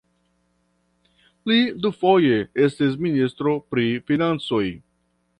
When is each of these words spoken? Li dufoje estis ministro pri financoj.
Li 1.49 1.57
dufoje 1.83 2.39
estis 2.67 2.95
ministro 3.07 3.53
pri 3.75 3.85
financoj. 4.09 4.63